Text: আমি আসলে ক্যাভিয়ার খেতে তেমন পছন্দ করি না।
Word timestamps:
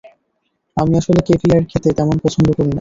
আমি 0.77 0.93
আসলে 0.97 1.21
ক্যাভিয়ার 1.27 1.63
খেতে 1.71 1.89
তেমন 1.97 2.15
পছন্দ 2.23 2.47
করি 2.49 2.61
না। 2.61 2.69